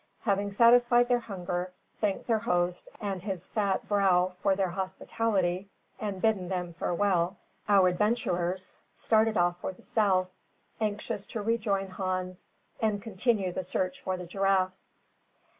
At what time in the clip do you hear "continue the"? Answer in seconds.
13.03-13.61